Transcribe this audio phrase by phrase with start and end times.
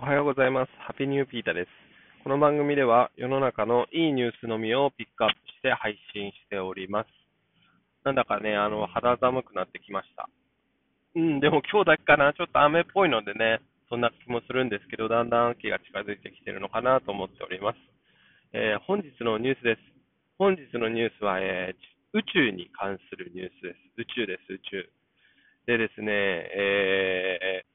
[0.00, 0.72] おはようございます。
[0.80, 1.68] ハッピーニューピーターです。
[2.24, 7.08] この番組では世の中のいいニュースのみをピックアップして配信しております。
[8.02, 10.30] なんだかね、あの、肌寒くなってきました。
[11.16, 13.60] うん、でも今日だけかな、ちょっと雨っぽいのでね、
[13.90, 17.76] そんな気もするんですけど、だんだん秋が近づいてきてるのかなと思っております。
[18.54, 19.80] えー本日のニュースです。
[20.38, 23.78] 本日のニュースは、えー宇宙に関するニュースです。
[23.98, 24.88] 宇宙です、宇宙。
[25.66, 27.69] でですね、えー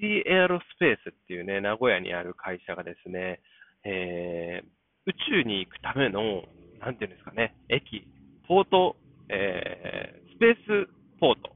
[0.00, 3.40] PD エアロスペースっていうね、名古屋にある会社がですね、
[3.84, 4.68] えー
[5.06, 6.44] 宇宙に行くための、
[6.78, 8.06] なんていうんですかね、駅、
[8.46, 8.96] ポート、
[9.28, 10.88] えースペース
[11.18, 11.52] ポート、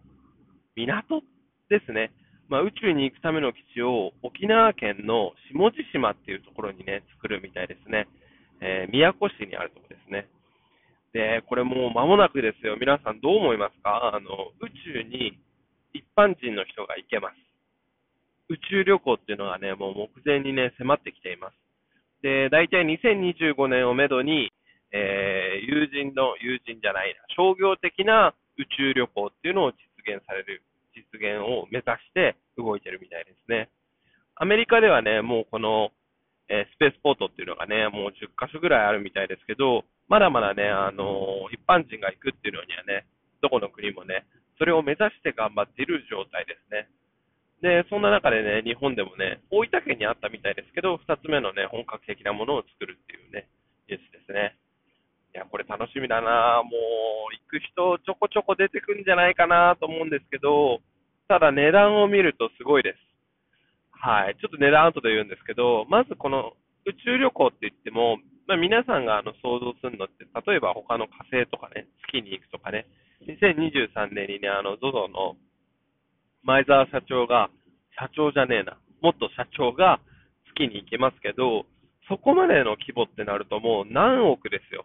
[0.77, 1.23] 港
[1.68, 2.10] ですね。
[2.48, 8.09] まあ、宇宙に行くための基地を沖縄県の下地島っていうところにね、作るみたいですね。
[8.60, 10.29] えー宮古市にあるところですね。
[11.12, 12.76] で、これもう間もなくですよ。
[12.80, 14.15] 皆さんどう思いますか？
[14.15, 15.38] あの、宇宙に
[15.92, 17.37] 一般人の人が行けます。
[18.48, 21.54] 宇宙旅行っていうのがね、もう目前にね、迫ってきています。
[22.22, 24.52] で、大体2025年をめどに、
[24.92, 29.76] えー友人の、友人じゃないな、商業的な宇宙旅行っていうのを実
[30.16, 30.62] 現される、
[30.95, 33.68] 実現を目指して動いてるみたいですね。
[34.36, 35.90] アメリカではね、もうこの、
[36.48, 43.06] えースペースポートっていうのがね、もう10カ所ぐらいあるみたいですけど、まだまだね、あのー一般人が行くっていうのにはね、
[43.40, 44.24] どこの国もね、
[44.58, 46.88] それを目指して頑張っている状態ですね。
[47.65, 53.48] で、そんな中でね、日本でもね、大分県にあったみたいですけど、2つ目のね、本格的なものを作るっていうね、
[53.88, 54.52] ニュースですね。
[55.32, 60.85] いや、これ楽しみだなもう、行く人ちょこちょこ出てくんじゃないかなと思うんですけど、
[61.26, 63.01] ただ値段を見るとすごいです。
[63.96, 64.37] はい。
[64.37, 66.53] ちょっと値段後で言うんですけど、まずこの
[66.84, 72.84] 宇宙旅行って言っても、まあ、皆さんがあの想像するのって、例えば他の火星とかね、月に行くとかね、
[73.25, 75.41] 2023年にね、あの、ZOZO の
[76.44, 77.48] 前澤社長が、
[77.98, 79.98] 社長じゃねえな、元社長が
[80.53, 81.64] 月に行けますけど、
[82.06, 84.84] そこまでの規模ってなるともう何億ですよ。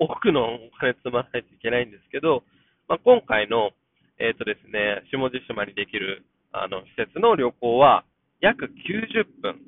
[0.00, 2.42] 億のお金積まないといけないんですけど、
[2.88, 3.70] まあ、今回の、
[4.18, 8.04] えっ、とですね、下地島にできる、あの、施設の旅行は、
[8.40, 9.62] 約90分。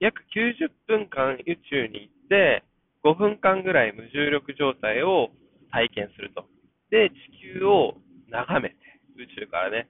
[0.00, 2.64] 約90分間宇宙に行って、
[3.04, 5.30] 5分間ぐらい無重力状態を
[5.70, 6.44] 体験すると。
[6.90, 7.14] で、地
[7.60, 7.94] 球を
[8.28, 8.76] 眺めて、
[9.16, 9.88] 宇宙からね、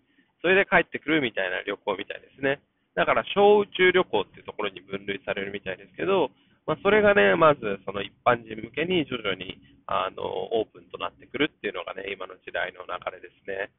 [0.74, 2.58] 帰ってくるみたいな旅行みたいですね。
[2.94, 6.30] だから、小宇宙旅行っていうところに分類されるみたいですけど、
[6.66, 10.24] まあ、それがね、まず、その一般人向けに徐々に、あの、
[10.58, 13.70] オープンとなってくるっていうのがね、今の時代の流れですね。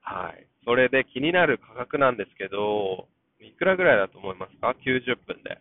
[0.00, 0.46] はい。
[0.64, 3.08] それで気になる価格なんですけど、
[3.40, 5.58] いくらぐらいだと思いますか ?90 分で。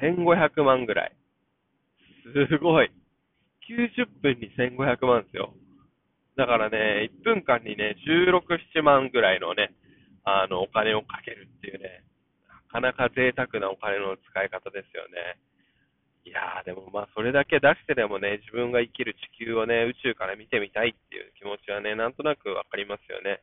[0.00, 1.12] 1500万ぐらい。
[2.48, 2.90] すごい。
[3.68, 5.54] 90分に1500万ですよ。
[6.36, 8.40] だからね、1分間にね、16、
[8.74, 9.74] 7万ぐらいのね、
[10.24, 12.04] あの、お金をかけるっていうね、
[12.72, 15.38] なかなか贅沢なお金の使い方ですよね。
[16.24, 23.42] いやー、でもまあ、それだけ出してでもね、自分が生きる地球をね、宇宙から見てみたいっていう気持ちはね、なんとなくわかりますよね。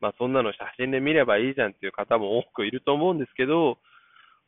[0.00, 3.78] まあ、そんなの写真で見ればいいじゃんっていう方も多くいると思うんですけど、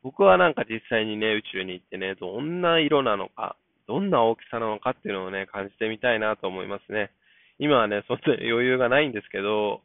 [0.02, 3.56] 僕はなんか実際にね、宇宙に行ってね、どんな色なのか、
[3.86, 7.10] どんな大きさなのかっていうのをね、感じてみたいなと思いますね。
[7.58, 9.82] 今はね、そんな余裕がないんですけど、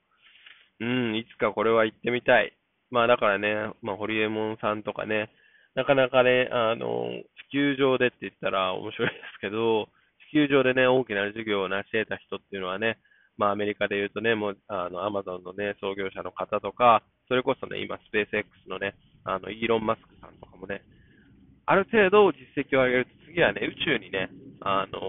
[0.80, 2.54] うん、いつかこれは行ってみたい。
[2.90, 5.30] まあだからね、まあ、ホリエモンさんとかね、
[5.76, 7.10] なかなかね、あの、
[7.50, 9.88] 地球上でって言ったら面白いですけど、
[10.32, 12.98] 地球上でね、大きな事業を成し得た人っていうのはね、
[13.38, 20.82] まあアメリカで言うとね、もう、あの、アマゾンのね、創業者の方とか、それこそね、今、スペース X のね、あの、イーロン・マスクさんとかもね、
[21.66, 24.30] ある程度実績を上げると、次はね、宇宙にね、
[24.62, 25.00] あの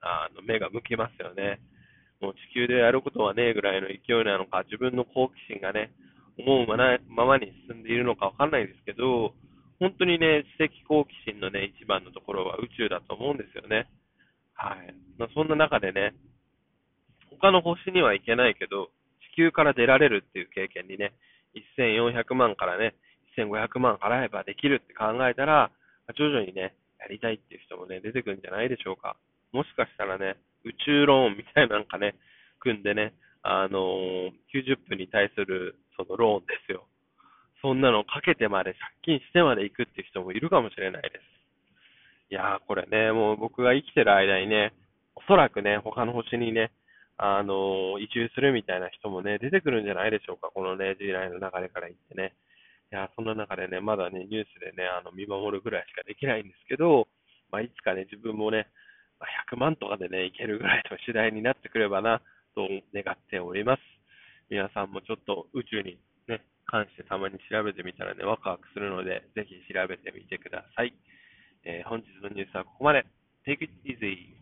[0.00, 1.60] あの、目が向きますよね。
[2.20, 5.92] もう地球でやることはねえぐらいの勢いなのか、自分の好奇心がね、
[6.38, 6.76] 思うま
[7.08, 9.34] ままに進んでいるのかわかんないですけど、
[9.78, 13.86] 本当にね、知的好奇心のね、一番のところは宇宙だと思うんですよね。
[14.54, 14.94] はい。
[15.18, 16.14] まあ、そんな中でね、
[17.30, 18.90] 他の星には行けないけど、
[19.34, 21.12] 地球から出られるっていう経験にね、
[21.78, 22.94] 1400万からね、
[23.36, 25.70] 1500万払えばできるって考えたら、
[26.16, 29.16] 徐々にね、やりたいっていう人もね、出てくるんじゃないでしょうか。
[29.52, 32.14] もしかしたらね、宇宙ローンみたいなんかね、
[32.60, 36.86] 組んでね、あのー90分に対するそのローンですよ。
[37.62, 41.22] そんなのかけてまで借金してまで行くっていう人もいるかもしれないです。
[42.30, 44.74] いやー、これね、もう僕が生きてる間にね、
[45.16, 46.72] おそらくね、他の星にね、
[47.16, 50.50] あのー移住するみたいな人もね、出てくるんじゃないでしょうか。
[50.52, 52.34] このね、時代の流れから言ってね。
[52.92, 57.08] いやー、そんな中でね、まだね、ニュースでね、あの、見守るぐらいしかできないんですけど、
[57.50, 58.68] まあ、いつかね、自分もね、
[59.20, 62.20] まあ100万とかでね、いけるぐらいの次第になってくればな、
[62.54, 63.82] と願っております。
[64.50, 70.94] 皆さんもちょっと宇宙にね、関してたまに調べてみたらね、ワクワクするので、ぜひ調べてみてください。
[71.64, 73.04] えー本日のニュースはここまで。
[73.46, 74.37] Take it easy!